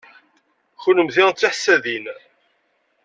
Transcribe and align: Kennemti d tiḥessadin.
Kennemti 0.83 1.23
d 1.31 1.33
tiḥessadin. 1.37 2.05